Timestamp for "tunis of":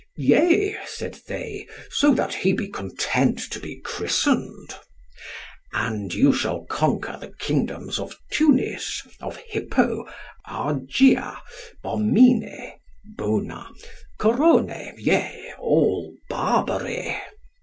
8.31-9.37